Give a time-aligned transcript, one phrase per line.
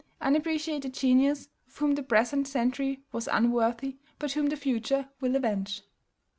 [0.19, 5.83] Unappreciated genius, of whom the present century was unworthy, but whom the future will avenge!